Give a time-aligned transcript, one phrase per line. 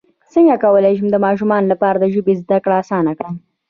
[0.33, 3.35] څنګه کولی شم د ماشومانو لپاره د ژبې زدکړه اسانه کړم